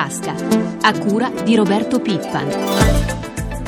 tasca, 0.00 0.34
a 0.80 0.98
cura 0.98 1.28
di 1.28 1.54
Roberto 1.54 2.00
Pippan. 2.00 3.18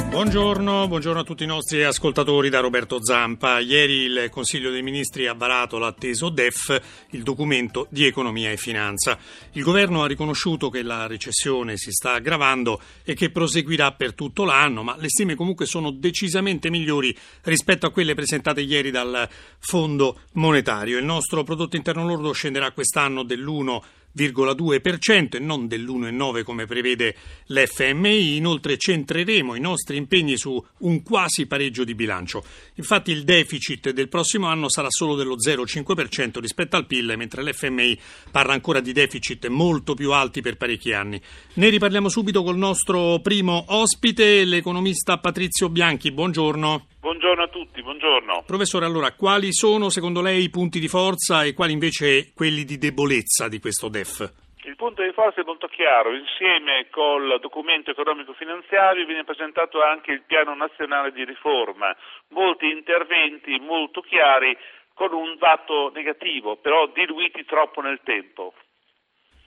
Buongiorno, 0.09 0.88
buongiorno, 0.88 1.21
a 1.21 1.24
tutti 1.24 1.43
i 1.43 1.47
nostri 1.47 1.85
ascoltatori 1.85 2.49
da 2.49 2.61
Roberto 2.61 3.04
Zampa. 3.04 3.58
Ieri 3.58 4.04
il 4.04 4.29
Consiglio 4.31 4.71
dei 4.71 4.81
Ministri 4.81 5.26
ha 5.26 5.35
varato 5.35 5.76
l'atteso 5.76 6.31
DEF, 6.31 6.81
il 7.10 7.22
documento 7.22 7.87
di 7.90 8.06
economia 8.06 8.51
e 8.51 8.56
finanza. 8.56 9.19
Il 9.53 9.63
governo 9.63 10.03
ha 10.03 10.06
riconosciuto 10.06 10.71
che 10.71 10.83
la 10.83 11.06
recessione 11.06 11.76
si 11.76 11.90
sta 11.90 12.13
aggravando 12.13 12.80
e 13.04 13.12
che 13.12 13.30
proseguirà 13.30 13.92
per 13.92 14.14
tutto 14.14 14.44
l'anno, 14.44 14.83
ma 14.83 14.96
le 14.99 15.10
stime 15.10 15.35
comunque 15.35 15.67
sono 15.67 15.90
decisamente 15.90 16.70
migliori 16.70 17.14
rispetto 17.42 17.84
a 17.84 17.91
quelle 17.91 18.14
presentate 18.14 18.62
ieri 18.62 18.91
dal 18.91 19.28
Fondo 19.59 20.20
Monetario. 20.33 20.96
Il 20.96 21.05
nostro 21.05 21.42
prodotto 21.42 21.77
interno 21.77 22.06
lordo 22.06 22.33
scenderà 22.33 22.70
quest'anno 22.73 23.23
dell'1 23.23 23.80
e 24.15 25.39
non 25.41 25.66
dell'1,9 25.66 26.43
come 26.43 26.66
prevede 26.66 27.15
l'FMI. 27.47 28.37
Inoltre 28.37 28.77
centreremo 28.77 29.55
i 29.55 29.61
nostri 29.61 29.97
impegni 29.97 30.37
su 30.37 30.62
un 30.79 31.02
quasi 31.02 31.47
pareggio 31.47 31.85
di 31.85 31.95
bilancio. 31.95 32.45
Infatti 32.75 33.11
il 33.11 33.25
deficit 33.25 33.91
del 33.91 34.09
prossimo 34.09 34.47
anno 34.47 34.69
sarà 34.69 34.88
solo 34.91 35.15
dello 35.15 35.37
0,5% 35.37 36.41
rispetto 36.41 36.77
al 36.77 36.87
PIL, 36.87 37.15
mentre 37.16 37.43
l'FMI 37.43 37.98
parla 38.30 38.52
ancora 38.52 38.80
di 38.80 38.93
deficit 38.93 39.47
molto 39.48 39.95
più 39.95 40.13
alti 40.13 40.41
per 40.41 40.57
parecchi 40.57 40.93
anni. 40.93 41.21
Ne 41.55 41.69
riparliamo 41.69 42.09
subito 42.09 42.43
col 42.43 42.57
nostro 42.57 43.21
primo 43.21 43.65
ospite, 43.69 44.45
l'economista 44.45 45.19
Patrizio 45.19 45.69
Bianchi. 45.69 46.13
Buongiorno. 46.13 46.87
Buongiorno 47.02 47.43
a 47.43 47.49
tutti, 47.49 47.83
buongiorno. 47.83 48.45
Professore, 48.47 48.87
allora, 48.87 49.13
quali 49.13 49.52
sono 49.52 49.91
secondo 49.91 50.21
lei 50.21 50.45
i 50.45 50.51
punti 50.51 50.79
di 50.79 50.87
forza 50.87 51.43
e 51.43 51.52
quali 51.52 51.73
invece 51.73 52.30
quelli 52.33 52.65
di 52.65 52.79
debolezza 52.79 53.49
di 53.49 53.59
questo 53.59 53.88
DEF? 54.02 54.41
Il 54.65 54.77
punto 54.77 55.02
di 55.02 55.12
forza 55.12 55.41
è 55.41 55.45
molto 55.45 55.66
chiaro, 55.66 56.15
insieme 56.15 56.87
col 56.90 57.38
documento 57.40 57.90
economico-finanziario 57.90 59.07
viene 59.07 59.24
presentato 59.24 59.82
anche 59.82 60.13
il 60.13 60.23
piano 60.23 60.54
nazionale 60.54 61.10
di 61.10 61.24
riforma, 61.24 61.95
molti 62.29 62.71
interventi 62.71 63.59
molto 63.59 64.00
chiari 64.02 64.56
con 64.94 65.12
un 65.12 65.36
dato 65.38 65.90
negativo, 65.92 66.56
però 66.56 66.86
diluiti 66.94 67.44
troppo 67.44 67.80
nel 67.80 68.00
tempo. 68.04 68.54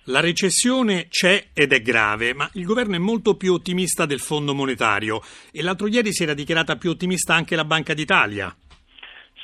La 0.10 0.20
recessione 0.20 1.08
c'è 1.08 1.48
ed 1.54 1.72
è 1.72 1.82
grave, 1.82 2.34
ma 2.34 2.50
il 2.54 2.66
governo 2.66 2.96
è 2.96 3.00
molto 3.00 3.38
più 3.38 3.54
ottimista 3.54 4.06
del 4.06 4.20
Fondo 4.20 4.54
monetario 4.54 5.22
e 5.52 5.64
l'altro 5.64 5.88
ieri 5.88 6.14
si 6.14 6.24
era 6.24 6.34
dichiarata 6.34 6.76
più 6.76 6.92
ottimista 6.92 7.34
anche 7.34 7.56
la 7.56 7.66
Banca 7.66 7.94
d'Italia. 7.94 8.54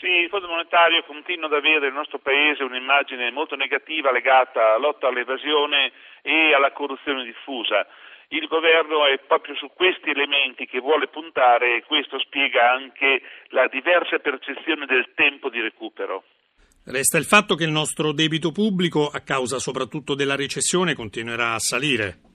Sì, 0.01 0.09
il 0.09 0.29
Fondo 0.29 0.47
monetario 0.47 1.03
continua 1.03 1.45
ad 1.45 1.53
avere 1.53 1.85
nel 1.85 1.93
nostro 1.93 2.17
Paese 2.17 2.63
un'immagine 2.63 3.29
molto 3.29 3.55
negativa 3.55 4.11
legata 4.11 4.73
alla 4.73 4.77
lotta 4.77 5.07
all'evasione 5.07 5.91
e 6.23 6.55
alla 6.55 6.71
corruzione 6.71 7.23
diffusa. 7.23 7.85
Il 8.29 8.47
governo 8.47 9.05
è 9.05 9.19
proprio 9.19 9.53
su 9.53 9.69
questi 9.75 10.09
elementi 10.09 10.65
che 10.65 10.79
vuole 10.79 11.07
puntare 11.07 11.77
e 11.77 11.83
questo 11.85 12.17
spiega 12.17 12.71
anche 12.71 13.21
la 13.49 13.67
diversa 13.67 14.17
percezione 14.17 14.87
del 14.87 15.11
tempo 15.13 15.49
di 15.49 15.61
recupero. 15.61 16.23
Resta 16.83 17.19
il 17.19 17.25
fatto 17.25 17.53
che 17.53 17.65
il 17.65 17.69
nostro 17.69 18.11
debito 18.11 18.51
pubblico, 18.51 19.05
a 19.05 19.19
causa 19.19 19.59
soprattutto 19.59 20.15
della 20.15 20.35
recessione, 20.35 20.95
continuerà 20.95 21.53
a 21.53 21.59
salire. 21.59 22.30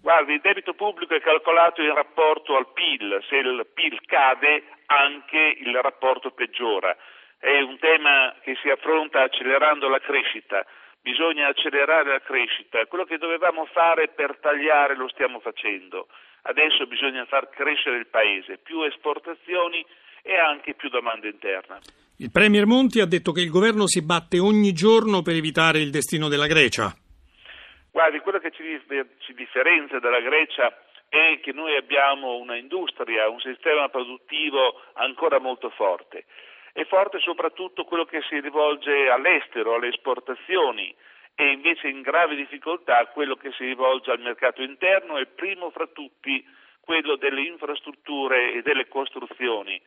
Guardi, 0.00 0.32
il 0.32 0.40
debito 0.40 0.72
pubblico 0.72 1.14
è 1.14 1.20
calcolato 1.20 1.82
in 1.82 1.94
rapporto 1.94 2.56
al 2.56 2.72
PIL, 2.72 3.22
se 3.28 3.36
il 3.36 3.66
PIL 3.74 4.00
cade 4.06 4.64
anche 4.86 5.58
il 5.60 5.76
rapporto 5.76 6.30
peggiora. 6.30 6.96
È 7.38 7.60
un 7.60 7.78
tema 7.78 8.34
che 8.42 8.56
si 8.62 8.70
affronta 8.70 9.22
accelerando 9.22 9.88
la 9.88 9.98
crescita, 9.98 10.64
bisogna 11.02 11.48
accelerare 11.48 12.12
la 12.12 12.20
crescita, 12.20 12.84
quello 12.86 13.04
che 13.04 13.18
dovevamo 13.18 13.66
fare 13.66 14.08
per 14.08 14.38
tagliare 14.40 14.96
lo 14.96 15.08
stiamo 15.08 15.38
facendo, 15.40 16.08
adesso 16.42 16.86
bisogna 16.86 17.24
far 17.26 17.50
crescere 17.50 17.96
il 17.96 18.06
Paese, 18.06 18.58
più 18.58 18.82
esportazioni 18.82 19.84
e 20.22 20.38
anche 20.38 20.74
più 20.74 20.88
domanda 20.88 21.28
interna. 21.28 21.78
Il 22.16 22.30
Premier 22.30 22.66
Monti 22.66 23.00
ha 23.00 23.06
detto 23.06 23.32
che 23.32 23.40
il 23.40 23.50
governo 23.50 23.86
si 23.86 24.02
batte 24.02 24.38
ogni 24.38 24.72
giorno 24.72 25.22
per 25.22 25.34
evitare 25.34 25.80
il 25.80 25.90
destino 25.90 26.28
della 26.28 26.46
Grecia. 26.46 26.94
Guardi, 27.92 28.20
quello 28.20 28.38
che 28.38 28.52
ci, 28.52 28.80
ci 29.18 29.34
differenzia 29.34 29.98
dalla 29.98 30.20
Grecia 30.20 30.72
è 31.08 31.40
che 31.42 31.52
noi 31.52 31.74
abbiamo 31.74 32.36
una 32.36 32.54
industria, 32.54 33.28
un 33.28 33.40
sistema 33.40 33.88
produttivo 33.88 34.80
ancora 34.94 35.40
molto 35.40 35.70
forte. 35.70 36.24
È 36.72 36.84
forte 36.84 37.18
soprattutto 37.18 37.84
quello 37.84 38.04
che 38.04 38.22
si 38.28 38.38
rivolge 38.38 39.08
all'estero, 39.08 39.74
alle 39.74 39.88
esportazioni 39.88 40.94
e 41.34 41.50
invece 41.50 41.88
in 41.88 42.02
grave 42.02 42.36
difficoltà 42.36 43.06
quello 43.06 43.34
che 43.34 43.50
si 43.52 43.64
rivolge 43.64 44.12
al 44.12 44.20
mercato 44.20 44.62
interno 44.62 45.18
e 45.18 45.26
primo 45.26 45.70
fra 45.70 45.88
tutti 45.88 46.46
quello 46.80 47.16
delle 47.16 47.42
infrastrutture 47.42 48.52
e 48.52 48.62
delle 48.62 48.86
costruzioni. 48.86 49.80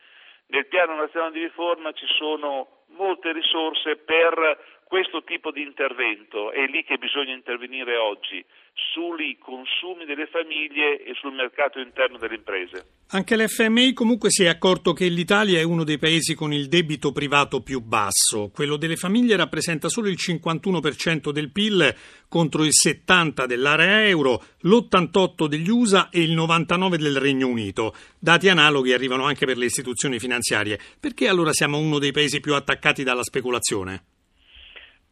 Nel 0.48 0.66
piano 0.66 0.94
nazionale 0.94 1.32
di 1.32 1.40
riforma 1.40 1.92
ci 1.92 2.06
sono 2.18 2.82
molte 2.88 3.32
risorse 3.32 3.96
per 3.96 4.82
questo 4.94 5.24
tipo 5.24 5.50
di 5.50 5.60
intervento, 5.60 6.52
è 6.52 6.66
lì 6.70 6.84
che 6.84 6.98
bisogna 6.98 7.34
intervenire 7.34 7.96
oggi, 7.96 8.44
sui 8.92 9.36
consumi 9.40 10.04
delle 10.04 10.28
famiglie 10.28 11.02
e 11.02 11.14
sul 11.14 11.34
mercato 11.34 11.80
interno 11.80 12.16
delle 12.16 12.36
imprese. 12.36 12.86
Anche 13.08 13.36
l'FMI 13.36 13.92
comunque 13.92 14.30
si 14.30 14.44
è 14.44 14.46
accorto 14.46 14.92
che 14.92 15.08
l'Italia 15.08 15.58
è 15.58 15.64
uno 15.64 15.82
dei 15.82 15.98
paesi 15.98 16.36
con 16.36 16.52
il 16.52 16.68
debito 16.68 17.10
privato 17.10 17.60
più 17.60 17.80
basso. 17.80 18.52
Quello 18.54 18.76
delle 18.76 18.94
famiglie 18.94 19.34
rappresenta 19.34 19.88
solo 19.88 20.06
il 20.06 20.16
51% 20.16 21.30
del 21.32 21.50
PIL 21.50 21.92
contro 22.28 22.62
il 22.62 22.70
70% 22.70 23.46
dell'area 23.46 24.06
euro, 24.06 24.44
l'88% 24.60 25.46
degli 25.48 25.70
USA 25.70 26.08
e 26.08 26.22
il 26.22 26.36
99% 26.36 26.96
del 26.96 27.18
Regno 27.18 27.48
Unito. 27.48 27.96
Dati 28.16 28.48
analoghi 28.48 28.92
arrivano 28.92 29.24
anche 29.24 29.44
per 29.44 29.56
le 29.56 29.64
istituzioni 29.64 30.20
finanziarie. 30.20 30.78
Perché 31.00 31.26
allora 31.26 31.52
siamo 31.52 31.78
uno 31.78 31.98
dei 31.98 32.12
paesi 32.12 32.38
più 32.38 32.54
attaccati 32.54 33.02
dalla 33.02 33.24
speculazione? 33.24 34.13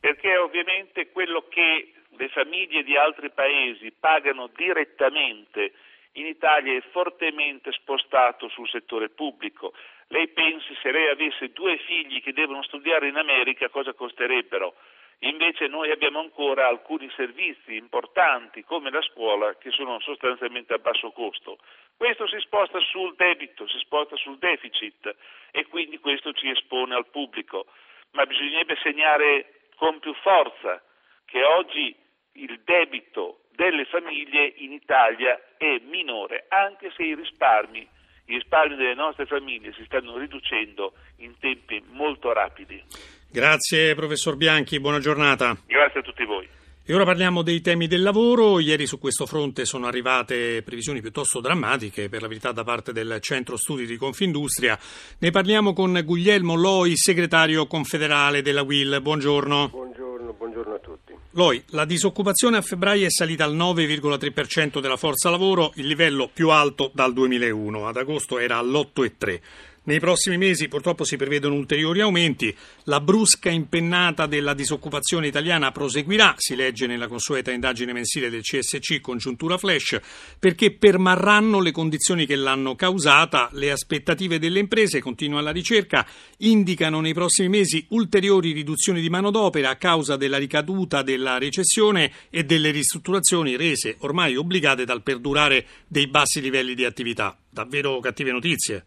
Perché 0.03 0.37
ovviamente 0.37 1.11
quello 1.11 1.47
che 1.49 1.93
le 2.17 2.29
famiglie 2.31 2.83
di 2.83 2.97
altri 2.97 3.31
paesi 3.31 3.93
pagano 3.93 4.49
direttamente 4.49 5.75
in 6.15 6.27
Italia 6.27 6.77
è 6.77 6.83
fortemente 6.91 7.71
spostato 7.71 8.49
sul 8.49 8.69
settore 8.69 9.11
pubblico. 9.11 9.73
Lei 10.09 10.27
pensi 10.27 10.77
se 10.83 10.91
lei 10.91 11.09
avesse 11.09 11.53
due 11.53 11.79
figli 11.87 12.21
che 12.21 12.33
devono 12.33 12.65
studiare 12.65 13.07
in 13.07 13.17
America 13.17 13.69
cosa 13.69 13.93
costerebbero? 13.93 14.75
Invece 15.21 15.69
noi 15.69 15.93
abbiamo 15.93 16.19
ancora 16.19 16.67
alcuni 16.67 17.09
servizi 17.15 17.77
importanti 17.77 18.65
come 18.65 18.91
la 18.91 19.03
scuola 19.03 19.55
che 19.55 19.71
sono 19.71 20.01
sostanzialmente 20.01 20.75
a 20.75 20.79
basso 20.79 21.13
costo. 21.13 21.59
Questo 21.97 22.27
si 22.27 22.41
sposta 22.41 22.81
sul 22.81 23.15
debito, 23.15 23.69
si 23.69 23.79
sposta 23.79 24.17
sul 24.17 24.39
deficit 24.39 25.15
e 25.53 25.65
quindi 25.69 25.99
questo 25.99 26.33
ci 26.33 26.51
espone 26.51 26.97
al 26.97 27.07
pubblico. 27.07 27.67
Ma 28.15 28.27
bisognerebbe 28.27 28.77
segnare 28.83 29.62
con 29.83 29.99
più 29.99 30.15
forza 30.23 30.81
che 31.25 31.43
oggi 31.43 31.93
il 32.35 32.61
debito 32.65 33.41
delle 33.51 33.85
famiglie 33.87 34.55
in 34.59 34.71
Italia 34.71 35.35
è 35.57 35.83
minore, 35.91 36.45
anche 36.51 36.93
se 36.97 37.03
i 37.03 37.17
risparmi, 37.17 37.81
i 38.27 38.35
risparmi 38.35 38.77
delle 38.77 38.95
nostre 38.95 39.27
famiglie 39.27 39.73
si 39.73 39.83
stanno 39.85 40.17
riducendo 40.19 40.93
in 41.17 41.37
tempi 41.41 41.83
molto 41.89 42.33
rapidi. 42.33 42.81
Grazie 43.29 43.97
professor 43.97 44.37
Bianchi, 44.37 44.79
buona 44.79 45.01
giornata. 45.01 45.57
Grazie 45.67 45.99
a 45.99 46.03
tutti 46.05 46.25
voi. 46.25 46.49
E 46.85 46.93
ora 46.95 47.05
parliamo 47.05 47.43
dei 47.43 47.61
temi 47.61 47.87
del 47.87 48.03
lavoro. 48.03 48.59
Ieri 48.59 48.87
su 48.87 48.99
questo 48.99 49.25
fronte 49.25 49.65
sono 49.65 49.87
arrivate 49.87 50.63
previsioni 50.63 51.01
piuttosto 51.01 51.39
drammatiche, 51.39 52.09
per 52.09 52.23
la 52.23 52.27
verità, 52.27 52.51
da 52.51 52.65
parte 52.65 52.93
del 52.93 53.19
Centro 53.21 53.57
Studi 53.57 53.87
di 53.87 53.97
Confindustria. 53.97 54.77
Ne 55.19 55.31
parliamo 55.31 55.75
con 55.75 56.03
Guglielmo 56.05 56.57
Loi, 56.57 56.97
segretario 56.97 57.69
confederale 57.69 58.43
della 58.43 58.63
WIL. 58.63 58.99
Buongiorno. 59.01 59.69
Buongiorno, 59.69 60.33
buongiorno 60.33 60.75
a 60.75 60.79
tutti. 60.79 61.15
Loi, 61.35 61.63
la 61.69 61.85
disoccupazione 61.85 62.57
a 62.57 62.63
febbraio 62.63 63.07
è 63.07 63.11
salita 63.11 63.45
al 63.45 63.55
9,3% 63.55 64.81
della 64.81 64.97
forza 64.97 65.31
lavoro, 65.31 65.71
il 65.77 65.87
livello 65.87 66.29
più 66.33 66.51
alto 66.51 66.91
dal 66.93 67.13
2001. 67.13 67.87
Ad 67.87 67.97
agosto 67.97 68.41
era 68.41 68.59
all'8,3%. 68.59 69.41
Nei 69.85 69.99
prossimi 69.99 70.39
mesi 70.39 70.69
purtroppo 70.69 71.03
si 71.03 71.17
prevedono 71.17 71.57
ulteriori 71.57 72.01
aumenti. 72.01 72.55
La 72.85 73.01
brusca 73.01 73.51
impennata 73.51 74.27
della 74.27 74.55
disoccupazione 74.55 75.27
italiana 75.27 75.73
proseguirà, 75.73 76.37
si 76.37 76.55
legge 76.55 76.87
nella 76.87 77.09
consueta 77.09 77.51
indagine 77.51 77.93
mensile 77.93 78.31
del 78.31 78.43
CSC 78.43 79.01
Congiuntura 79.01 79.59
Flash, 79.59 79.99
perché 80.39 80.73
permarranno 80.73 81.59
le 81.59 81.73
condizioni 81.73 82.27
che 82.27 82.37
l'hanno 82.37 82.77
causata. 82.77 83.49
Le 83.55 83.73
aspettative 83.73 84.39
delle 84.39 84.61
imprese, 84.61 85.01
continua 85.01 85.41
la 85.41 85.51
ricerca, 85.51 86.07
indicano 86.39 87.01
nei 87.01 87.13
prossimi 87.13 87.49
mesi 87.49 87.85
ulteriori 87.89 88.53
riduzioni 88.53 89.01
di 89.01 89.11
manodopera 89.11 89.71
a 89.71 89.77
causa 89.77 90.17
della 90.17 90.39
ricaduta 90.39 91.03
della 91.03 91.39
recessione 91.39 92.13
e 92.31 92.45
delle 92.45 92.71
ristrutturazioni 92.71 93.57
rese 93.57 93.97
ormai 93.99 94.37
obbligate 94.37 94.85
dal 94.85 95.03
perdurare 95.03 95.67
dei 95.89 96.07
bassi 96.07 96.41
livelli 96.41 96.77
di 96.77 96.85
attività. 96.85 97.37
Davvero 97.51 97.99
cattive 97.99 98.31
notizie 98.31 98.87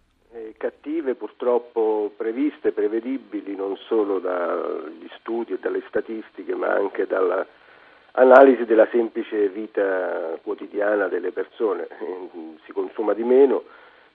purtroppo 1.45 2.11
previste, 2.17 2.71
prevedibili 2.71 3.55
non 3.55 3.77
solo 3.77 4.17
dagli 4.17 5.07
studi 5.19 5.53
e 5.53 5.59
dalle 5.59 5.83
statistiche 5.87 6.55
ma 6.55 6.69
anche 6.69 7.05
dalla 7.05 7.45
analisi 8.13 8.65
della 8.65 8.87
semplice 8.89 9.49
vita 9.49 10.39
quotidiana 10.41 11.07
delle 11.07 11.31
persone, 11.31 11.87
si 12.65 12.71
consuma 12.71 13.13
di 13.13 13.23
meno, 13.23 13.63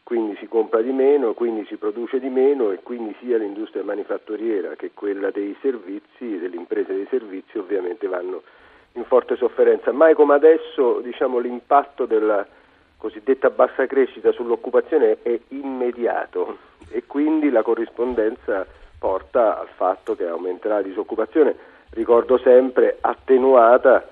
quindi 0.02 0.34
si 0.40 0.48
compra 0.48 0.80
di 0.80 0.90
meno, 0.90 1.34
quindi 1.34 1.64
si 1.66 1.76
produce 1.76 2.18
di 2.18 2.30
meno 2.30 2.72
e 2.72 2.80
quindi 2.82 3.14
sia 3.20 3.36
l'industria 3.36 3.84
manifatturiera 3.84 4.74
che 4.74 4.90
quella 4.92 5.30
dei 5.30 5.54
servizi, 5.60 6.36
delle 6.36 6.56
imprese 6.56 6.94
dei 6.94 7.06
servizi 7.10 7.58
ovviamente 7.58 8.08
vanno 8.08 8.42
in 8.94 9.04
forte 9.04 9.36
sofferenza. 9.36 9.92
Mai 9.92 10.14
come 10.14 10.34
adesso 10.34 10.98
diciamo, 11.00 11.38
l'impatto 11.38 12.06
della 12.06 12.44
cosiddetta 13.00 13.48
bassa 13.48 13.86
crescita 13.86 14.30
sull'occupazione 14.30 15.22
è 15.22 15.40
immediato 15.48 16.58
e 16.90 17.04
quindi 17.06 17.48
la 17.48 17.62
corrispondenza 17.62 18.66
porta 18.98 19.58
al 19.58 19.68
fatto 19.74 20.14
che 20.14 20.26
aumenterà 20.26 20.76
la 20.76 20.82
disoccupazione, 20.82 21.56
ricordo 21.92 22.36
sempre 22.36 22.98
attenuata 23.00 24.06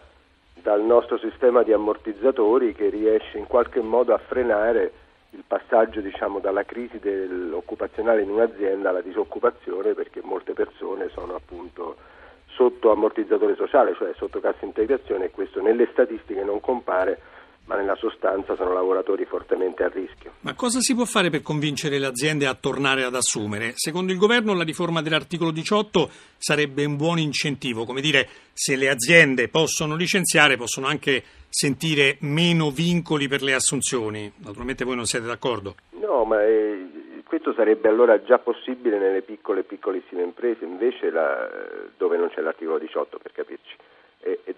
dal 0.62 0.80
nostro 0.80 1.18
sistema 1.18 1.62
di 1.62 1.72
ammortizzatori 1.74 2.72
che 2.72 2.88
riesce 2.88 3.36
in 3.36 3.46
qualche 3.46 3.80
modo 3.80 4.14
a 4.14 4.18
frenare 4.18 4.92
il 5.32 5.44
passaggio 5.46 6.00
diciamo, 6.00 6.38
dalla 6.38 6.64
crisi 6.64 6.98
occupazionale 7.52 8.22
in 8.22 8.30
un'azienda 8.30 8.88
alla 8.88 9.02
disoccupazione 9.02 9.92
perché 9.92 10.22
molte 10.22 10.54
persone 10.54 11.10
sono 11.10 11.34
appunto 11.34 11.96
sotto 12.46 12.90
ammortizzatore 12.90 13.54
sociale, 13.54 13.94
cioè 13.94 14.14
sotto 14.16 14.40
cassa 14.40 14.64
integrazione 14.64 15.26
e 15.26 15.30
questo 15.30 15.60
nelle 15.60 15.86
statistiche 15.92 16.42
non 16.42 16.60
compare 16.60 17.20
ma 17.68 17.76
nella 17.76 17.94
sostanza 17.96 18.56
sono 18.56 18.72
lavoratori 18.72 19.26
fortemente 19.26 19.84
a 19.84 19.88
rischio. 19.88 20.32
Ma 20.40 20.54
cosa 20.54 20.80
si 20.80 20.94
può 20.94 21.04
fare 21.04 21.28
per 21.28 21.42
convincere 21.42 21.98
le 21.98 22.06
aziende 22.06 22.46
a 22.46 22.54
tornare 22.54 23.04
ad 23.04 23.14
assumere? 23.14 23.72
Secondo 23.74 24.10
il 24.10 24.18
governo 24.18 24.54
la 24.54 24.64
riforma 24.64 25.02
dell'articolo 25.02 25.50
18 25.50 26.08
sarebbe 26.38 26.86
un 26.86 26.96
buon 26.96 27.18
incentivo, 27.18 27.84
come 27.84 28.00
dire 28.00 28.26
se 28.54 28.74
le 28.74 28.88
aziende 28.88 29.48
possono 29.48 29.96
licenziare 29.96 30.56
possono 30.56 30.86
anche 30.86 31.22
sentire 31.50 32.16
meno 32.20 32.70
vincoli 32.70 33.28
per 33.28 33.42
le 33.42 33.52
assunzioni. 33.52 34.32
Naturalmente 34.38 34.84
voi 34.86 34.96
non 34.96 35.04
siete 35.04 35.26
d'accordo? 35.26 35.74
No, 36.00 36.24
ma 36.24 36.42
eh, 36.42 37.22
questo 37.24 37.52
sarebbe 37.52 37.88
allora 37.90 38.22
già 38.22 38.38
possibile 38.38 38.98
nelle 38.98 39.20
piccole 39.20 39.60
e 39.60 39.64
piccolissime 39.64 40.22
imprese, 40.22 40.64
invece 40.64 41.10
la, 41.10 41.46
dove 41.98 42.16
non 42.16 42.30
c'è 42.30 42.40
l'articolo 42.40 42.78
18 42.78 43.18
per 43.18 43.32
capirci 43.32 43.76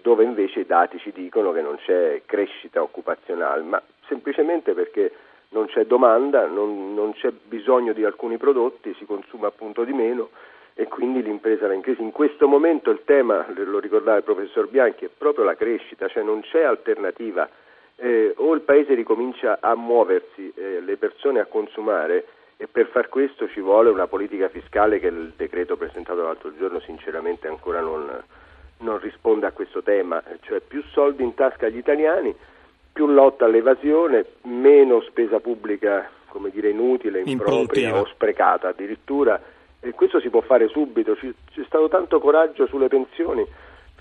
dove 0.01 0.23
invece 0.23 0.61
i 0.61 0.65
dati 0.65 0.97
ci 0.99 1.11
dicono 1.11 1.51
che 1.51 1.61
non 1.61 1.77
c'è 1.77 2.21
crescita 2.25 2.81
occupazionale, 2.81 3.61
ma 3.61 3.81
semplicemente 4.07 4.73
perché 4.73 5.11
non 5.49 5.67
c'è 5.67 5.85
domanda, 5.85 6.45
non, 6.47 6.93
non, 6.93 7.13
c'è 7.13 7.31
bisogno 7.31 7.93
di 7.93 8.03
alcuni 8.03 8.37
prodotti, 8.37 8.93
si 8.97 9.05
consuma 9.05 9.47
appunto 9.47 9.83
di 9.83 9.93
meno 9.93 10.29
e 10.73 10.87
quindi 10.87 11.21
l'impresa 11.21 11.67
va 11.67 11.73
in 11.73 11.81
crisi. 11.81 12.01
In 12.01 12.11
questo 12.11 12.47
momento 12.47 12.89
il 12.89 13.01
tema, 13.05 13.45
lo 13.55 13.79
ricordava 13.79 14.17
il 14.17 14.23
professor 14.23 14.67
Bianchi, 14.67 15.05
è 15.05 15.09
proprio 15.15 15.43
la 15.43 15.55
crescita, 15.55 16.07
cioè 16.07 16.23
non 16.23 16.41
c'è 16.41 16.63
alternativa. 16.63 17.49
Eh, 17.97 18.33
o 18.37 18.53
il 18.53 18.61
Paese 18.61 18.93
ricomincia 18.93 19.59
a 19.61 19.75
muoversi, 19.75 20.51
eh, 20.55 20.79
le 20.79 20.97
persone 20.97 21.39
a 21.39 21.45
consumare 21.45 22.25
e 22.57 22.67
per 22.67 22.87
far 22.87 23.09
questo 23.09 23.47
ci 23.49 23.59
vuole 23.59 23.89
una 23.89 24.07
politica 24.07 24.47
fiscale 24.47 24.99
che 24.99 25.07
il 25.07 25.33
decreto 25.35 25.77
presentato 25.77 26.21
l'altro 26.21 26.55
giorno 26.57 26.79
sinceramente 26.79 27.47
ancora 27.47 27.81
non, 27.81 28.23
non 28.81 28.99
risponde 28.99 29.45
a 29.45 29.51
questo 29.51 29.81
tema, 29.81 30.21
cioè 30.41 30.59
più 30.59 30.83
soldi 30.91 31.23
in 31.23 31.33
tasca 31.33 31.65
agli 31.65 31.77
italiani, 31.77 32.33
più 32.91 33.07
lotta 33.07 33.45
all'evasione, 33.45 34.25
meno 34.43 35.01
spesa 35.01 35.39
pubblica 35.39 36.09
come 36.31 36.49
dire, 36.49 36.69
inutile, 36.69 37.21
impropria 37.25 37.99
o 37.99 38.07
sprecata 38.07 38.69
addirittura. 38.69 39.39
E 39.79 39.91
questo 39.91 40.19
si 40.19 40.29
può 40.29 40.41
fare 40.41 40.67
subito, 40.69 41.15
c'è 41.15 41.63
stato 41.65 41.87
tanto 41.87 42.19
coraggio 42.19 42.67
sulle 42.67 42.87
pensioni, 42.87 43.45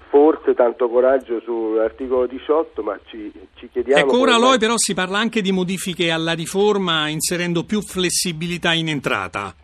forse 0.08 0.54
tanto 0.54 0.88
coraggio 0.88 1.40
sull'articolo 1.40 2.26
18, 2.26 2.82
ma 2.82 2.98
ci, 3.06 3.32
ci 3.54 3.68
chiediamo... 3.70 4.02
Ecco, 4.02 4.20
ora 4.20 4.36
Loi 4.36 4.58
però 4.58 4.74
si 4.76 4.92
parla 4.92 5.18
anche 5.18 5.40
di 5.40 5.52
modifiche 5.52 6.10
alla 6.10 6.32
riforma 6.32 7.08
inserendo 7.08 7.64
più 7.64 7.80
flessibilità 7.80 8.72
in 8.72 8.88
entrata. 8.88 9.54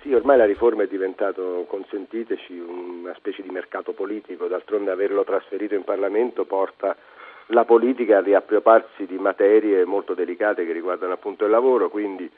Sì, 0.00 0.14
ormai 0.14 0.36
la 0.36 0.44
riforma 0.44 0.84
è 0.84 0.86
diventato, 0.86 1.64
consentiteci, 1.68 2.56
una 2.56 3.14
specie 3.14 3.42
di 3.42 3.50
mercato 3.50 3.92
politico, 3.92 4.46
d'altronde 4.46 4.92
averlo 4.92 5.24
trasferito 5.24 5.74
in 5.74 5.82
Parlamento 5.82 6.44
porta 6.44 6.96
la 7.46 7.64
politica 7.64 8.18
a 8.18 8.20
riappropriarsi 8.20 9.06
di 9.06 9.18
materie 9.18 9.84
molto 9.84 10.14
delicate 10.14 10.64
che 10.64 10.72
riguardano 10.72 11.14
appunto 11.14 11.44
il 11.46 11.50
lavoro, 11.50 11.88
quindi 11.88 12.30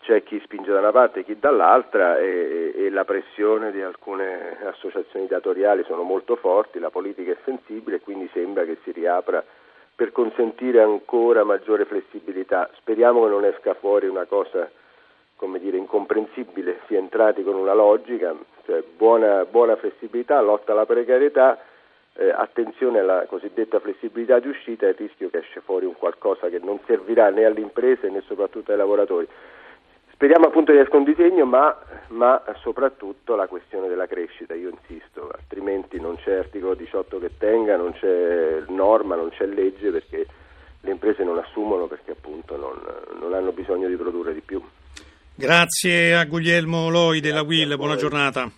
c'è 0.00 0.22
chi 0.24 0.40
spinge 0.42 0.72
da 0.72 0.78
una 0.78 0.90
parte 0.90 1.20
e 1.20 1.24
chi 1.24 1.38
dall'altra 1.38 2.18
e, 2.18 2.72
e, 2.74 2.90
la 2.90 3.04
pressione 3.04 3.70
di 3.70 3.80
alcune 3.80 4.58
associazioni 4.64 5.26
datoriali 5.26 5.84
sono 5.84 6.02
molto 6.02 6.34
forti, 6.36 6.78
la 6.78 6.90
politica 6.90 7.32
è 7.32 7.36
sensibile 7.44 7.96
e 7.96 8.00
quindi 8.00 8.28
sembra 8.32 8.64
che 8.64 8.78
si 8.82 8.90
riapra 8.90 9.44
per 9.94 10.12
consentire 10.12 10.80
ancora 10.80 11.44
maggiore 11.44 11.84
flessibilità. 11.84 12.70
Speriamo 12.76 13.22
che 13.24 13.30
non 13.30 13.44
esca 13.44 13.74
fuori 13.74 14.06
una 14.06 14.24
cosa 14.24 14.70
come 15.38 15.60
dire, 15.60 15.76
incomprensibile, 15.76 16.80
si 16.86 16.94
è 16.96 16.98
entrati 16.98 17.44
con 17.44 17.54
una 17.54 17.72
logica, 17.72 18.34
cioè 18.66 18.82
buona, 18.82 19.44
buona 19.44 19.76
flessibilità, 19.76 20.40
lotta 20.40 20.72
alla 20.72 20.84
precarietà, 20.84 21.58
eh, 22.14 22.30
attenzione 22.30 22.98
alla 22.98 23.24
cosiddetta 23.28 23.78
flessibilità 23.78 24.40
di 24.40 24.48
uscita 24.48 24.86
e 24.86 24.90
il 24.90 24.96
rischio 24.96 25.30
che 25.30 25.38
esce 25.38 25.60
fuori 25.60 25.86
un 25.86 25.94
qualcosa 25.94 26.48
che 26.48 26.58
non 26.58 26.80
servirà 26.86 27.30
né 27.30 27.44
alle 27.44 27.60
imprese 27.60 28.10
né 28.10 28.20
soprattutto 28.26 28.72
ai 28.72 28.78
lavoratori. 28.78 29.28
Speriamo 30.10 30.46
appunto 30.46 30.72
di 30.72 30.78
esca 30.78 30.96
un 30.96 31.04
disegno, 31.04 31.44
ma, 31.44 31.78
ma, 32.08 32.42
soprattutto 32.56 33.36
la 33.36 33.46
questione 33.46 33.86
della 33.86 34.08
crescita, 34.08 34.54
io 34.54 34.70
insisto, 34.70 35.30
altrimenti 35.32 36.00
non 36.00 36.16
c'è 36.16 36.34
articolo 36.34 36.74
18 36.74 37.20
che 37.20 37.30
tenga, 37.38 37.76
non 37.76 37.92
c'è 37.92 38.64
norma, 38.66 39.14
non 39.14 39.28
c'è 39.28 39.46
legge 39.46 39.92
perché 39.92 40.26
le 40.80 40.90
imprese 40.90 41.22
non 41.22 41.38
assumono 41.38 41.86
perché 41.86 42.10
appunto 42.10 42.56
non, 42.56 42.80
non 43.20 43.32
hanno 43.32 43.52
bisogno 43.52 43.86
di 43.86 43.94
produrre 43.94 44.34
di 44.34 44.40
più. 44.40 44.60
Grazie 45.38 46.16
a 46.16 46.24
Guglielmo 46.24 46.88
Loi 46.88 47.20
della 47.20 47.42
Will, 47.42 47.76
buona 47.76 47.94
giornata. 47.94 48.50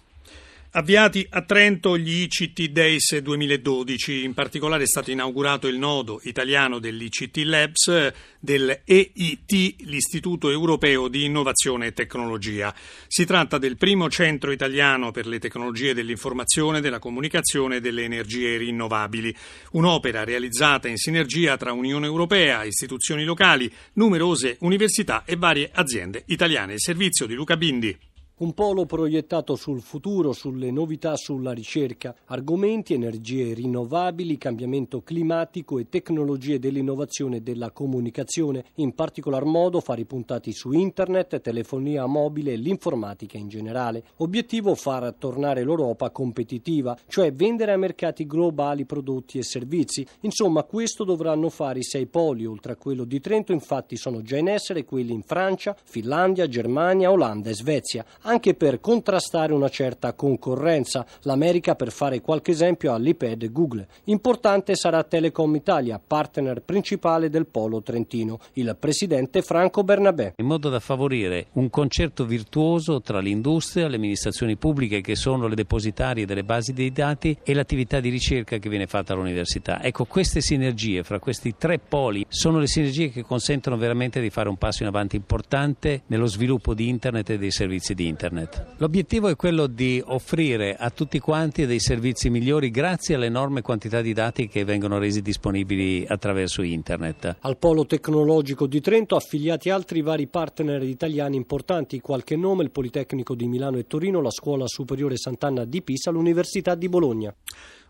Avviati 0.72 1.26
a 1.30 1.42
Trento 1.42 1.98
gli 1.98 2.22
ICT 2.22 2.66
Days 2.68 3.18
2012, 3.18 4.22
in 4.22 4.34
particolare 4.34 4.84
è 4.84 4.86
stato 4.86 5.10
inaugurato 5.10 5.66
il 5.66 5.76
nodo 5.78 6.20
italiano 6.22 6.78
dell'ICT 6.78 7.38
Labs 7.38 8.12
del 8.38 8.82
EIT, 8.84 9.80
l'Istituto 9.80 10.48
Europeo 10.48 11.08
di 11.08 11.24
Innovazione 11.24 11.86
e 11.86 11.92
Tecnologia. 11.92 12.72
Si 13.08 13.24
tratta 13.24 13.58
del 13.58 13.76
primo 13.76 14.08
centro 14.08 14.52
italiano 14.52 15.10
per 15.10 15.26
le 15.26 15.40
tecnologie 15.40 15.92
dell'informazione, 15.92 16.80
della 16.80 17.00
comunicazione 17.00 17.76
e 17.76 17.80
delle 17.80 18.04
energie 18.04 18.56
rinnovabili, 18.56 19.34
un'opera 19.72 20.22
realizzata 20.22 20.86
in 20.86 20.98
sinergia 20.98 21.56
tra 21.56 21.72
Unione 21.72 22.06
Europea, 22.06 22.62
istituzioni 22.62 23.24
locali, 23.24 23.68
numerose 23.94 24.56
università 24.60 25.24
e 25.24 25.34
varie 25.34 25.68
aziende 25.74 26.22
italiane. 26.26 26.74
Il 26.74 26.80
servizio 26.80 27.26
di 27.26 27.34
Luca 27.34 27.56
Bindi. 27.56 27.98
Un 28.40 28.54
polo 28.54 28.86
proiettato 28.86 29.54
sul 29.54 29.82
futuro, 29.82 30.32
sulle 30.32 30.70
novità 30.70 31.14
sulla 31.14 31.52
ricerca, 31.52 32.14
argomenti, 32.24 32.94
energie 32.94 33.52
rinnovabili, 33.52 34.38
cambiamento 34.38 35.02
climatico 35.02 35.78
e 35.78 35.90
tecnologie 35.90 36.58
dell'innovazione 36.58 37.36
e 37.36 37.40
della 37.42 37.70
comunicazione, 37.70 38.64
in 38.76 38.94
particolar 38.94 39.44
modo 39.44 39.80
fari 39.80 40.06
puntati 40.06 40.52
su 40.52 40.72
internet, 40.72 41.38
telefonia 41.42 42.06
mobile 42.06 42.52
e 42.52 42.56
l'informatica 42.56 43.36
in 43.36 43.48
generale. 43.48 44.04
Obiettivo 44.16 44.74
far 44.74 45.12
tornare 45.18 45.62
l'Europa 45.62 46.08
competitiva, 46.08 46.96
cioè 47.08 47.34
vendere 47.34 47.72
a 47.72 47.76
mercati 47.76 48.26
globali 48.26 48.86
prodotti 48.86 49.36
e 49.36 49.42
servizi. 49.42 50.06
Insomma, 50.20 50.62
questo 50.62 51.04
dovranno 51.04 51.50
fare 51.50 51.80
i 51.80 51.84
sei 51.84 52.06
poli, 52.06 52.46
oltre 52.46 52.72
a 52.72 52.76
quello 52.76 53.04
di 53.04 53.20
Trento 53.20 53.52
infatti 53.52 53.98
sono 53.98 54.22
già 54.22 54.38
in 54.38 54.48
essere 54.48 54.86
quelli 54.86 55.12
in 55.12 55.24
Francia, 55.24 55.76
Finlandia, 55.84 56.48
Germania, 56.48 57.10
Olanda 57.10 57.50
e 57.50 57.54
Svezia 57.54 58.02
anche 58.30 58.54
per 58.54 58.80
contrastare 58.80 59.52
una 59.52 59.68
certa 59.68 60.12
concorrenza. 60.12 61.04
L'America, 61.22 61.74
per 61.74 61.90
fare 61.90 62.20
qualche 62.20 62.52
esempio, 62.52 62.92
ha 62.92 62.96
l'iPad 62.96 63.42
e 63.42 63.50
Google. 63.50 63.88
Importante 64.04 64.76
sarà 64.76 65.02
Telecom 65.02 65.52
Italia, 65.56 66.00
partner 66.04 66.62
principale 66.62 67.28
del 67.28 67.46
Polo 67.46 67.82
Trentino, 67.82 68.38
il 68.52 68.76
presidente 68.78 69.42
Franco 69.42 69.82
Bernabé. 69.82 70.34
In 70.36 70.46
modo 70.46 70.68
da 70.68 70.78
favorire 70.78 71.48
un 71.54 71.68
concerto 71.70 72.24
virtuoso 72.24 73.00
tra 73.00 73.18
l'industria, 73.18 73.88
le 73.88 73.96
amministrazioni 73.96 74.56
pubbliche 74.56 75.00
che 75.00 75.16
sono 75.16 75.48
le 75.48 75.56
depositarie 75.56 76.24
delle 76.24 76.44
basi 76.44 76.72
dei 76.72 76.92
dati 76.92 77.36
e 77.42 77.52
l'attività 77.52 77.98
di 77.98 78.10
ricerca 78.10 78.58
che 78.58 78.68
viene 78.68 78.86
fatta 78.86 79.12
all'università. 79.12 79.82
Ecco, 79.82 80.04
queste 80.04 80.40
sinergie 80.40 81.02
fra 81.02 81.18
questi 81.18 81.56
tre 81.58 81.80
poli 81.80 82.24
sono 82.28 82.60
le 82.60 82.68
sinergie 82.68 83.10
che 83.10 83.24
consentono 83.24 83.76
veramente 83.76 84.20
di 84.20 84.30
fare 84.30 84.48
un 84.48 84.56
passo 84.56 84.82
in 84.84 84.88
avanti 84.88 85.16
importante 85.16 86.02
nello 86.06 86.26
sviluppo 86.26 86.74
di 86.74 86.88
internet 86.88 87.30
e 87.30 87.38
dei 87.38 87.50
servizi 87.50 87.92
di 87.92 88.06
internet 88.06 88.18
internet. 88.20 88.74
L'obiettivo 88.76 89.28
è 89.28 89.36
quello 89.36 89.66
di 89.66 90.02
offrire 90.04 90.76
a 90.76 90.90
tutti 90.90 91.18
quanti 91.18 91.64
dei 91.64 91.80
servizi 91.80 92.28
migliori 92.28 92.70
grazie 92.70 93.14
all'enorme 93.14 93.62
quantità 93.62 94.02
di 94.02 94.12
dati 94.12 94.46
che 94.46 94.64
vengono 94.64 94.98
resi 94.98 95.22
disponibili 95.22 96.04
attraverso 96.06 96.60
internet. 96.60 97.36
Al 97.40 97.56
polo 97.56 97.86
tecnologico 97.86 98.66
di 98.66 98.80
Trento 98.80 99.16
affiliati 99.16 99.70
altri 99.70 100.02
vari 100.02 100.26
partner 100.26 100.82
italiani 100.82 101.36
importanti, 101.36 102.00
qualche 102.00 102.36
nome 102.36 102.64
il 102.64 102.70
Politecnico 102.70 103.34
di 103.34 103.46
Milano 103.46 103.78
e 103.78 103.86
Torino, 103.86 104.20
la 104.20 104.30
Scuola 104.30 104.66
Superiore 104.66 105.16
Sant'Anna 105.16 105.64
di 105.64 105.80
Pisa, 105.80 106.10
l'Università 106.10 106.74
di 106.74 106.88
Bologna. 106.88 107.34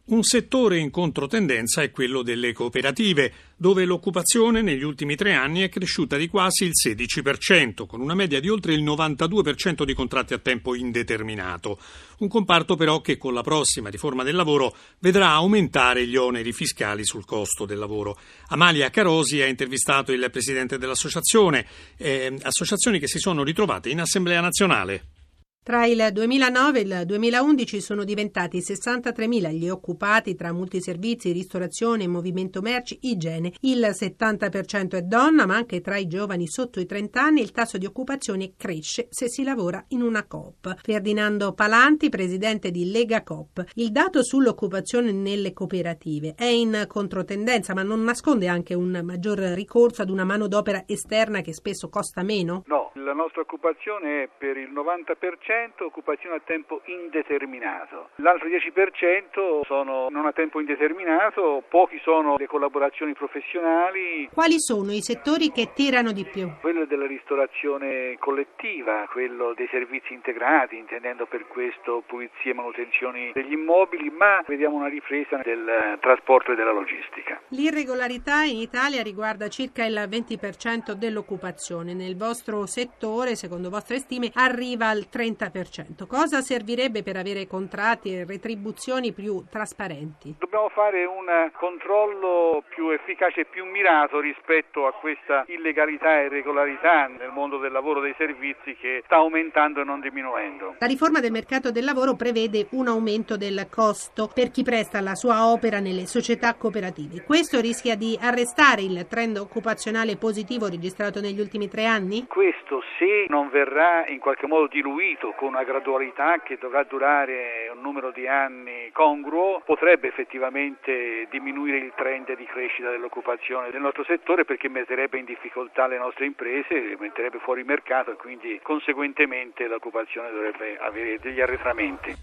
Un 0.03 0.25
settore 0.25 0.79
in 0.79 0.91
controtendenza 0.91 1.83
è 1.83 1.93
quello 1.93 2.23
delle 2.23 2.53
cooperative, 2.53 3.33
dove 3.55 3.85
l'occupazione 3.85 4.61
negli 4.61 4.83
ultimi 4.83 5.15
tre 5.15 5.35
anni 5.35 5.61
è 5.61 5.69
cresciuta 5.69 6.17
di 6.17 6.27
quasi 6.27 6.65
il 6.65 6.73
16%, 6.73 7.87
con 7.87 8.01
una 8.01 8.15
media 8.15 8.41
di 8.41 8.49
oltre 8.49 8.75
il 8.75 8.83
92% 8.83 9.85
di 9.85 9.95
contratti 9.95 10.35
a 10.35 10.39
tempo 10.39 10.75
indeterminato. 10.75 11.79
Un 12.19 12.27
comparto 12.29 12.75
però 12.75 13.01
che 13.01 13.19
con 13.19 13.35
la 13.35 13.43
prossima 13.43 13.89
riforma 13.89 14.25
del 14.25 14.35
lavoro 14.35 14.75
vedrà 14.99 15.29
aumentare 15.29 16.07
gli 16.07 16.17
oneri 16.17 16.53
fiscali 16.53 17.05
sul 17.05 17.25
costo 17.25 17.65
del 17.65 17.79
lavoro. 17.79 18.19
Amalia 18.49 18.91
Carosi 18.91 19.41
ha 19.43 19.47
intervistato 19.47 20.11
il 20.11 20.29
presidente 20.33 20.77
dell'associazione, 20.77 21.67
eh, 21.97 22.37
associazioni 22.43 22.99
che 22.99 23.07
si 23.07 23.21
sono 23.21 23.45
ritrovate 23.45 23.91
in 23.91 24.01
Assemblea 24.01 24.41
nazionale. 24.41 25.20
Tra 25.63 25.85
il 25.85 26.09
2009 26.11 26.79
e 26.79 26.83
il 26.83 27.03
2011 27.05 27.81
sono 27.83 28.05
diventati 28.05 28.61
63.000 28.61 29.53
gli 29.53 29.69
occupati 29.69 30.35
tra 30.35 30.55
multiservizi, 30.55 31.33
ristorazione, 31.33 32.09
movimento 32.09 32.63
merci, 32.63 32.99
igiene. 33.03 33.53
Il 33.61 33.79
70% 33.79 34.97
è 34.97 35.03
donna, 35.03 35.45
ma 35.45 35.57
anche 35.57 35.83
tra 35.83 35.99
i 35.99 36.07
giovani 36.07 36.47
sotto 36.49 36.81
i 36.81 36.87
30 36.87 37.21
anni 37.21 37.43
il 37.43 37.51
tasso 37.51 37.77
di 37.77 37.85
occupazione 37.85 38.55
cresce 38.57 39.09
se 39.11 39.29
si 39.29 39.43
lavora 39.43 39.85
in 39.89 40.01
una 40.01 40.27
COP. 40.27 40.77
Ferdinando 40.83 41.53
Palanti, 41.53 42.09
presidente 42.09 42.71
di 42.71 42.91
Lega 42.91 43.23
COP. 43.23 43.63
Il 43.75 43.93
dato 43.93 44.23
sull'occupazione 44.25 45.13
nelle 45.13 45.53
cooperative 45.53 46.33
è 46.39 46.47
in 46.47 46.87
controtendenza, 46.89 47.75
ma 47.75 47.83
non 47.83 48.03
nasconde 48.03 48.49
anche 48.49 48.73
un 48.73 48.99
maggior 49.05 49.39
ricorso 49.39 50.01
ad 50.01 50.09
una 50.09 50.25
manodopera 50.25 50.85
esterna 50.87 51.43
che 51.43 51.53
spesso 51.53 51.91
costa 51.91 52.23
meno? 52.23 52.63
No, 52.67 52.93
la 52.95 53.13
nostra 53.13 53.43
occupazione 53.43 54.23
è 54.23 54.29
per 54.39 54.57
il 54.57 54.73
90% 54.73 55.50
occupazione 55.81 56.37
a 56.37 56.41
tempo 56.45 56.81
indeterminato. 56.85 58.11
L'altro 58.17 58.49
10% 58.49 59.61
sono 59.67 60.09
non 60.09 60.27
a 60.27 60.33
tempo 60.33 60.61
indeterminato, 60.61 61.63
pochi 61.69 61.99
sono 62.03 62.37
le 62.37 62.47
collaborazioni 62.47 63.15
professionali. 63.15 64.29
Quali 64.33 64.61
sono 64.61 64.93
i 64.93 65.03
settori 65.03 65.51
che 65.51 65.73
tirano 65.75 66.13
di 66.13 66.25
più? 66.25 66.49
Quello 66.61 66.85
della 66.85 67.07
ristorazione 67.07 68.17
collettiva, 68.19 69.09
quello 69.11 69.53
dei 69.55 69.67
servizi 69.71 70.13
integrati, 70.13 70.77
intendendo 70.77 71.27
per 71.27 71.47
questo 71.49 72.03
pulizie 72.07 72.53
e 72.53 72.55
manutenzioni 72.55 73.33
degli 73.33 73.53
immobili, 73.53 74.09
ma 74.11 74.43
vediamo 74.47 74.77
una 74.77 74.89
ripresa 74.89 75.41
del 75.43 75.99
trasporto 76.01 76.53
e 76.53 76.55
della 76.55 76.73
logistica. 76.73 77.41
L'irregolarità 77.49 78.43
in 78.43 78.59
Italia 78.59 79.03
riguarda 79.03 79.49
circa 79.49 79.85
il 79.85 80.07
20% 80.09 80.93
dell'occupazione. 80.93 81.95
Nel 81.95 82.17
vostro 82.17 82.67
settore, 82.67 83.35
secondo 83.35 83.69
vostre 83.69 83.99
stime, 83.99 84.31
arriva 84.35 84.87
al 84.89 85.09
30%. 85.11 85.40
30%. 85.41 86.07
Cosa 86.07 86.41
servirebbe 86.41 87.03
per 87.03 87.17
avere 87.17 87.47
contratti 87.47 88.15
e 88.15 88.25
retribuzioni 88.27 89.13
più 89.13 89.45
trasparenti? 89.51 90.37
Dobbiamo 90.39 90.69
fare 90.69 91.05
un 91.07 91.51
controllo 91.57 92.63
più 92.69 92.91
efficace 92.91 93.41
e 93.41 93.45
più 93.47 93.65
mirato 93.65 94.21
rispetto 94.21 94.87
a 94.87 94.93
questa 94.93 95.45
illegalità 95.49 96.21
e 96.21 96.27
irregolarità 96.27 97.07
nel 97.07 97.31
mondo 97.33 97.59
del 97.59 97.73
lavoro 97.73 98.01
e 98.01 98.03
dei 98.03 98.15
servizi 98.19 98.77
che 98.77 99.03
sta 99.05 99.17
aumentando 99.17 99.81
e 99.81 99.85
non 99.85 100.01
diminuendo. 100.01 100.75
La 100.79 100.87
riforma 100.87 101.21
del 101.21 101.33
mercato 101.33 101.71
del 101.71 101.85
lavoro 101.85 102.15
prevede 102.15 102.67
un 102.73 102.89
aumento 102.89 103.37
del 103.37 103.69
costo 103.71 104.29
per 104.33 104.51
chi 104.51 104.63
presta 104.63 105.01
la 105.01 105.15
sua 105.15 105.47
opera 105.47 105.81
nelle 105.81 106.07
società 106.07 106.55
cooperative. 106.55 107.23
Questo 107.25 107.61
rischia 107.61 107.97
di 107.97 108.19
arrestare 108.21 108.83
il 108.83 109.07
trend 109.09 109.39
occupazionale 109.39 110.17
positivo 110.17 110.69
registrato 110.69 111.21
negli 111.21 111.41
ultimi 111.41 111.69
tre 111.69 111.87
anni? 111.87 112.27
Questo 112.27 112.83
se 112.99 113.27
non 113.29 113.49
verrà 113.49 114.07
in 114.09 114.19
qualche 114.19 114.47
modo 114.47 114.67
diluito 114.67 115.30
con 115.37 115.49
una 115.49 115.65
gradualità 115.65 116.41
che 116.41 116.59
dovrà 116.61 116.85
durare 116.85 117.71
un 117.75 117.81
numero 117.81 118.11
di 118.11 118.27
anni 118.27 118.91
congruo, 118.93 119.63
potrebbe 119.65 120.09
effettivamente 120.09 121.27
diminuire 121.31 121.79
il 121.79 121.93
trend 121.97 122.35
di 122.37 122.45
crescita 122.45 122.91
dell'occupazione 122.91 123.71
del 123.71 123.81
nostro 123.81 124.05
settore 124.05 124.45
perché 124.45 124.69
metterebbe 124.69 125.19
in 125.19 125.25
difficoltà 125.25 125.87
le 125.87 125.99
nostre 125.99 126.27
imprese, 126.27 126.97
metterebbe 126.99 127.39
fuori 127.39 127.65
mercato 127.65 128.13
e 128.13 128.17
quindi 128.17 128.61
conseguentemente 128.63 129.67
l'occupazione 129.67 130.31
dovrebbe 130.31 130.79
avere 130.79 131.19
degli 131.21 131.41
arretramenti. 131.41 132.15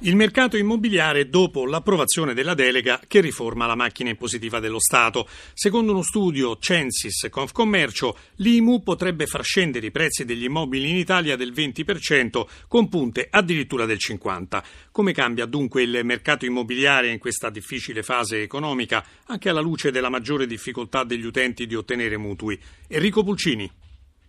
Il 0.00 0.16
mercato 0.16 0.56
immobiliare 0.56 1.28
dopo 1.28 1.66
l'approvazione 1.66 2.34
della 2.34 2.54
delega 2.54 3.00
che 3.06 3.20
riforma 3.20 3.66
la 3.66 3.74
macchina 3.74 4.10
impositiva 4.10 4.60
dello 4.60 4.78
Stato. 4.78 5.26
Secondo 5.54 5.92
uno 5.92 6.02
studio 6.02 6.56
Censis 6.56 7.28
Confcommercio, 7.28 8.16
l'IMU 8.36 8.82
potrebbe 8.82 9.26
far 9.26 9.42
scendere 9.42 9.86
i 9.86 9.90
prezzi 9.90 10.24
degli 10.24 10.44
immobili 10.44 10.90
in 10.90 10.96
Italia 10.96 11.36
del 11.36 11.52
20% 11.52 12.47
con 12.66 12.88
punte 12.88 13.28
addirittura 13.30 13.86
del 13.86 13.98
50%. 13.98 14.62
Come 14.90 15.12
cambia 15.12 15.46
dunque 15.46 15.82
il 15.82 16.00
mercato 16.04 16.44
immobiliare 16.44 17.10
in 17.10 17.18
questa 17.18 17.50
difficile 17.50 18.02
fase 18.02 18.42
economica, 18.42 19.04
anche 19.26 19.48
alla 19.48 19.60
luce 19.60 19.90
della 19.90 20.08
maggiore 20.08 20.46
difficoltà 20.46 21.04
degli 21.04 21.24
utenti 21.24 21.66
di 21.66 21.74
ottenere 21.74 22.16
mutui? 22.16 22.58
Enrico 22.88 23.22
Pulcini. 23.22 23.70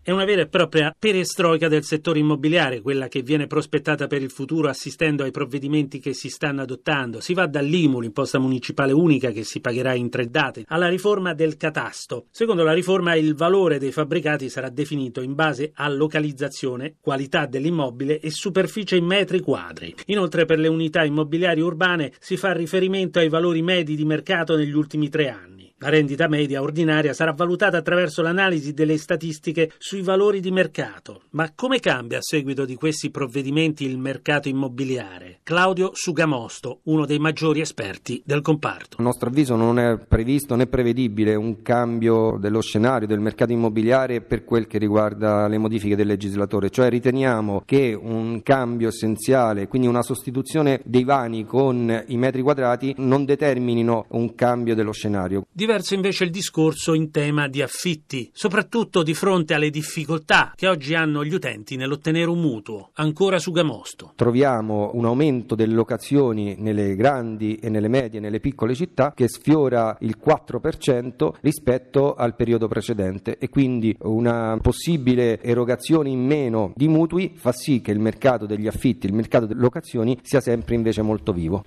È 0.01 0.11
una 0.11 0.23
vera 0.23 0.41
e 0.41 0.47
propria 0.47 0.95
perestroica 0.97 1.67
del 1.67 1.83
settore 1.83 2.19
immobiliare, 2.19 2.81
quella 2.81 3.09
che 3.09 3.21
viene 3.21 3.47
prospettata 3.47 4.07
per 4.07 4.21
il 4.21 4.31
futuro 4.31 4.69
assistendo 4.69 5.23
ai 5.23 5.31
provvedimenti 5.31 5.99
che 5.99 6.13
si 6.13 6.29
stanno 6.29 6.61
adottando. 6.61 7.19
Si 7.19 7.33
va 7.33 7.47
dall'IMU, 7.47 7.99
l'imposta 7.99 8.39
municipale 8.39 8.93
unica 8.93 9.31
che 9.31 9.43
si 9.43 9.59
pagherà 9.59 9.93
in 9.93 10.09
tre 10.09 10.29
date, 10.29 10.63
alla 10.67 10.87
riforma 10.87 11.33
del 11.33 11.57
catasto. 11.57 12.27
Secondo 12.31 12.63
la 12.63 12.73
riforma 12.73 13.13
il 13.15 13.35
valore 13.35 13.77
dei 13.77 13.91
fabbricati 13.91 14.49
sarà 14.49 14.69
definito 14.69 15.21
in 15.21 15.35
base 15.35 15.71
a 15.75 15.89
localizzazione, 15.89 16.95
qualità 17.01 17.45
dell'immobile 17.45 18.19
e 18.19 18.31
superficie 18.31 18.95
in 18.95 19.05
metri 19.05 19.41
quadri. 19.41 19.93
Inoltre 20.05 20.45
per 20.45 20.59
le 20.59 20.69
unità 20.69 21.03
immobiliari 21.03 21.59
urbane 21.59 22.13
si 22.19 22.37
fa 22.37 22.53
riferimento 22.53 23.19
ai 23.19 23.29
valori 23.29 23.61
medi 23.61 23.95
di 23.97 24.05
mercato 24.05 24.55
negli 24.55 24.73
ultimi 24.73 25.09
tre 25.09 25.29
anni. 25.29 25.58
La 25.81 25.87
rendita 25.87 26.27
media 26.27 26.61
ordinaria 26.61 27.13
sarà 27.13 27.31
valutata 27.31 27.77
attraverso 27.77 28.21
l'analisi 28.21 28.73
delle 28.73 28.97
statistiche 28.97 29.71
sui 29.77 30.01
valori 30.01 30.41
di 30.41 30.51
mercato. 30.51 31.21
Ma 31.29 31.53
come 31.55 31.79
cambia 31.79 32.17
a 32.17 32.21
seguito 32.21 32.65
di 32.65 32.75
questi 32.75 33.09
provvedimenti 33.11 33.85
il 33.85 33.97
mercato 33.97 34.49
immobiliare? 34.49 35.39
Claudio 35.41 35.91
Sugamosto, 35.93 36.81
uno 36.83 37.05
dei 37.05 37.17
maggiori 37.17 37.61
esperti 37.61 38.21
del 38.25 38.41
comparto. 38.41 38.97
A 38.99 39.03
nostro 39.03 39.29
avviso 39.29 39.55
non 39.55 39.79
è 39.79 39.97
previsto 39.97 40.55
né 40.55 40.67
prevedibile 40.67 41.35
un 41.35 41.61
cambio 41.61 42.35
dello 42.37 42.59
scenario 42.59 43.07
del 43.07 43.21
mercato 43.21 43.53
immobiliare 43.53 44.19
per 44.19 44.43
quel 44.43 44.67
che 44.67 44.79
riguarda 44.79 45.47
le 45.47 45.59
modifiche 45.59 45.95
del 45.95 46.07
legislatore, 46.07 46.71
cioè 46.71 46.89
riteniamo 46.89 47.63
che 47.65 47.97
un 47.97 48.43
cambio 48.43 48.89
essenziale, 48.89 49.69
quindi 49.69 49.87
una 49.87 50.03
sostituzione 50.03 50.81
dei 50.83 51.05
vani 51.05 51.45
con 51.45 52.03
i 52.07 52.17
metri 52.17 52.41
quadrati 52.41 52.95
non 52.97 53.23
determinino 53.23 54.07
un 54.09 54.35
cambio 54.35 54.75
dello 54.75 54.91
scenario. 54.91 55.45
Diverso 55.69 55.93
invece 55.93 56.23
il 56.23 56.31
discorso 56.31 56.95
in 56.95 57.11
tema 57.11 57.47
di 57.47 57.61
affitti, 57.61 58.27
soprattutto 58.33 59.03
di 59.03 59.13
fronte 59.13 59.53
alle 59.53 59.69
difficoltà 59.69 60.51
che 60.55 60.67
oggi 60.67 60.95
hanno 60.95 61.23
gli 61.23 61.31
utenti 61.31 61.75
nell'ottenere 61.75 62.27
un 62.27 62.39
mutuo, 62.39 62.89
ancora 62.93 63.37
su 63.37 63.51
Gamosto. 63.51 64.13
Troviamo 64.15 64.89
un 64.95 65.05
aumento 65.05 65.53
delle 65.53 65.75
locazioni 65.75 66.55
nelle 66.57 66.95
grandi 66.95 67.57
e 67.57 67.69
nelle 67.69 67.87
medie 67.87 68.19
nelle 68.19 68.39
piccole 68.39 68.73
città 68.73 69.13
che 69.15 69.27
sfiora 69.27 69.95
il 69.99 70.17
4% 70.19 71.33
rispetto 71.41 72.15
al 72.15 72.35
periodo 72.35 72.67
precedente 72.67 73.37
e 73.37 73.49
quindi 73.49 73.95
una 73.99 74.57
possibile 74.59 75.39
erogazione 75.39 76.09
in 76.09 76.25
meno 76.25 76.73
di 76.73 76.87
mutui 76.87 77.33
fa 77.35 77.51
sì 77.51 77.79
che 77.79 77.91
il 77.91 77.99
mercato 77.99 78.47
degli 78.47 78.65
affitti, 78.65 79.05
il 79.05 79.13
mercato 79.13 79.45
delle 79.45 79.61
locazioni 79.61 80.17
sia 80.23 80.41
sempre 80.41 80.73
invece 80.73 81.03
molto 81.03 81.31
vivo. 81.31 81.63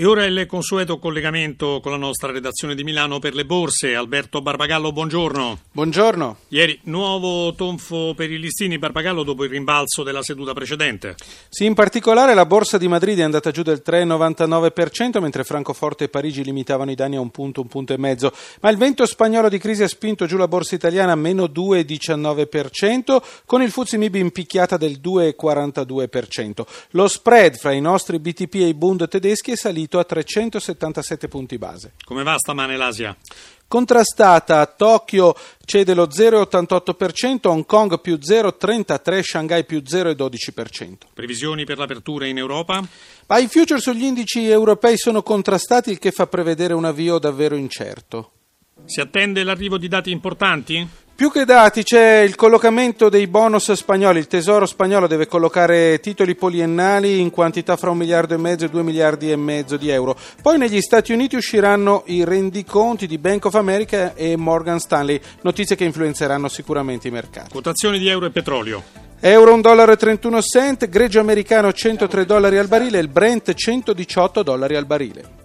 E 0.00 0.06
ora 0.06 0.24
il 0.24 0.46
consueto 0.46 0.98
collegamento 0.98 1.80
con 1.82 1.92
la 1.92 1.98
nostra 1.98 2.32
redazione 2.32 2.74
di 2.74 2.84
Milano 2.84 3.18
per 3.18 3.34
le 3.34 3.44
borse. 3.44 3.94
Alberto 3.94 4.40
Barbagallo, 4.40 4.92
buongiorno. 4.92 5.58
Buongiorno. 5.72 6.36
Ieri 6.48 6.80
nuovo 6.84 7.52
tonfo 7.54 8.14
per 8.16 8.30
i 8.30 8.38
listini 8.38 8.78
Barbagallo 8.78 9.24
dopo 9.24 9.44
il 9.44 9.50
rimbalzo 9.50 10.02
della 10.02 10.22
seduta 10.22 10.54
precedente. 10.54 11.16
Sì, 11.50 11.66
in 11.66 11.74
particolare 11.74 12.32
la 12.32 12.46
borsa 12.46 12.78
di 12.78 12.88
Madrid 12.88 13.18
è 13.18 13.22
andata 13.24 13.50
giù 13.50 13.60
del 13.60 13.82
3,99%, 13.84 15.20
mentre 15.20 15.44
Francoforte 15.44 16.04
e 16.04 16.08
Parigi 16.08 16.44
limitavano 16.44 16.90
i 16.90 16.94
danni 16.94 17.16
a 17.16 17.20
un 17.20 17.30
punto, 17.30 17.60
un 17.60 17.68
punto 17.68 17.92
e 17.92 17.98
mezzo. 17.98 18.32
Ma 18.62 18.70
il 18.70 18.78
vento 18.78 19.04
spagnolo 19.04 19.50
di 19.50 19.58
crisi 19.58 19.82
ha 19.82 19.88
spinto 19.88 20.24
giù 20.24 20.38
la 20.38 20.48
borsa 20.48 20.76
italiana 20.76 21.12
a 21.12 21.16
meno 21.16 21.44
2,19%, 21.44 23.22
con 23.44 23.60
il 23.60 23.70
Fuzzi 23.70 23.98
Mib 23.98 24.14
in 24.14 24.30
picchiata 24.30 24.78
del 24.78 24.98
2,42%. 24.98 26.66
Lo 26.92 27.06
spread 27.06 27.58
fra 27.58 27.72
i 27.72 27.82
nostri 27.82 28.18
BTP 28.18 28.54
e 28.54 28.68
i 28.68 28.72
Bund 28.72 29.06
tedeschi 29.06 29.50
è 29.50 29.56
salito 29.56 29.88
salito 29.90 29.98
a 29.98 30.04
377 30.04 31.28
punti 31.28 31.58
base. 31.58 31.92
Come 32.04 32.22
va 32.22 32.38
stamane 32.38 32.76
l'Asia? 32.76 33.16
Contrastata, 33.66 34.66
Tokyo 34.66 35.34
cede 35.64 35.94
lo 35.94 36.06
0,88%, 36.06 37.48
Hong 37.48 37.66
Kong 37.66 38.00
più 38.00 38.14
0,33%, 38.14 39.20
Shanghai 39.22 39.64
più 39.64 39.82
0,12%. 39.84 40.92
Previsioni 41.14 41.64
per 41.64 41.78
l'apertura 41.78 42.26
in 42.26 42.38
Europa? 42.38 42.82
Ma 43.26 43.38
i 43.38 43.48
future 43.48 43.80
sugli 43.80 44.04
indici 44.04 44.48
europei 44.48 44.96
sono 44.96 45.22
contrastati, 45.22 45.90
il 45.90 45.98
che 45.98 46.10
fa 46.10 46.26
prevedere 46.26 46.74
un 46.74 46.84
avvio 46.84 47.18
davvero 47.18 47.54
incerto. 47.54 48.32
Si 48.84 49.00
attende 49.00 49.42
l'arrivo 49.44 49.78
di 49.78 49.88
dati 49.88 50.10
importanti? 50.10 50.88
Più 51.20 51.30
che 51.30 51.44
dati 51.44 51.82
c'è 51.82 52.20
il 52.20 52.34
collocamento 52.34 53.10
dei 53.10 53.26
bonus 53.26 53.70
spagnoli. 53.72 54.18
Il 54.18 54.26
tesoro 54.26 54.64
spagnolo 54.64 55.06
deve 55.06 55.26
collocare 55.26 56.00
titoli 56.00 56.34
poliennali 56.34 57.20
in 57.20 57.28
quantità 57.28 57.76
fra 57.76 57.90
un 57.90 57.98
miliardo 57.98 58.32
e 58.32 58.38
mezzo 58.38 58.64
e 58.64 58.70
due 58.70 58.82
miliardi 58.82 59.30
e 59.30 59.36
mezzo 59.36 59.76
di 59.76 59.90
euro. 59.90 60.16
Poi 60.40 60.56
negli 60.56 60.80
Stati 60.80 61.12
Uniti 61.12 61.36
usciranno 61.36 62.04
i 62.06 62.24
rendiconti 62.24 63.06
di 63.06 63.18
Bank 63.18 63.44
of 63.44 63.54
America 63.54 64.14
e 64.14 64.34
Morgan 64.36 64.80
Stanley, 64.80 65.20
notizie 65.42 65.76
che 65.76 65.84
influenzeranno 65.84 66.48
sicuramente 66.48 67.08
i 67.08 67.10
mercati. 67.10 67.50
Quotazioni 67.50 67.98
di 67.98 68.08
euro 68.08 68.24
e 68.24 68.30
petrolio. 68.30 68.82
Euro 69.20 69.52
1 69.52 69.60
dollaro 69.60 69.92
e 69.92 69.96
31 69.96 70.40
cent, 70.40 70.88
greggio 70.88 71.20
americano 71.20 71.70
103 71.70 72.24
dollari 72.24 72.56
al 72.56 72.68
barile, 72.68 72.98
il 72.98 73.08
Brent 73.08 73.52
118 73.52 74.42
dollari 74.42 74.74
al 74.74 74.86
barile. 74.86 75.39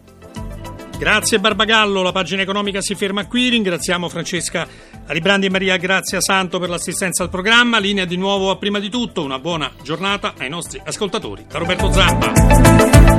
Grazie 0.97 1.39
Barbagallo, 1.39 2.01
la 2.01 2.11
pagina 2.11 2.41
economica 2.41 2.81
si 2.81 2.95
ferma 2.95 3.27
qui, 3.27 3.49
ringraziamo 3.49 4.07
Francesca 4.07 4.65
Aribrandi 5.07 5.47
e 5.47 5.49
Maria 5.49 5.77
Grazia 5.77 6.21
Santo 6.21 6.57
per 6.57 6.69
l'assistenza 6.69 7.21
al 7.21 7.29
programma, 7.29 7.79
linea 7.79 8.05
di 8.05 8.15
nuovo 8.15 8.49
a 8.49 8.57
prima 8.57 8.79
di 8.79 8.89
tutto, 8.89 9.23
una 9.23 9.39
buona 9.39 9.71
giornata 9.83 10.33
ai 10.37 10.49
nostri 10.49 10.81
ascoltatori. 10.83 11.45
Da 11.47 11.59
Roberto 11.59 11.91
Zampa. 11.91 13.14